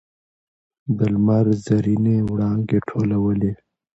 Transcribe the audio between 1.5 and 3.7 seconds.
زرینې وړانګې ټولولې.